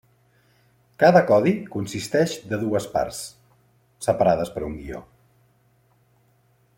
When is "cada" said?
1.03-1.21